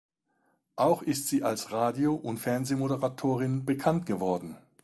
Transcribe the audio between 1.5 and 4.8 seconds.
Radio- und Fernsehmoderatorin bekannt geworden.